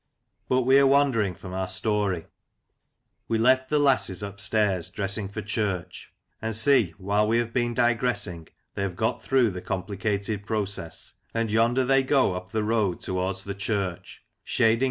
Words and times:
But 0.49 0.61
we 0.63 0.79
are 0.79 0.87
wandering 0.87 1.35
from 1.35 1.53
our 1.53 1.67
story. 1.67 2.25
We 3.27 3.37
left 3.37 3.69
the 3.69 3.77
lasses 3.77 4.23
upstairs 4.23 4.89
dressing 4.89 5.29
for 5.29 5.43
church; 5.43 6.11
and 6.41 6.55
see, 6.55 6.95
while 6.97 7.27
we 7.27 7.37
have 7.37 7.53
been 7.53 7.75
digressing, 7.75 8.47
they 8.73 8.81
have 8.81 8.95
got 8.95 9.21
through 9.21 9.51
the 9.51 9.61
complicated 9.61 10.43
process, 10.47 11.13
and 11.35 11.51
yonder 11.51 11.85
they 11.85 12.01
go 12.01 12.33
up 12.33 12.49
the 12.49 12.63
road 12.63 12.99
towards 12.99 13.43
the 13.43 13.53
church, 13.53 14.23
shading 14.43 14.43
Old 14.43 14.43
Johfis 14.43 14.57
Sunday 14.75 14.77
Dinner. 14.77 14.79